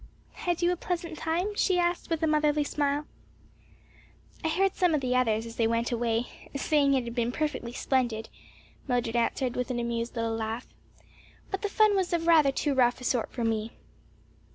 [0.33, 3.05] "Had you a pleasant time?" she asked, with a motherly smile.
[4.43, 7.71] "I heard some of the others, as they went away, saying it had been perfectly
[7.71, 8.27] splendid,"
[8.87, 10.65] Mildred answered with an amused little laugh,
[11.51, 13.73] "but the fun was of rather too rough a sort for me."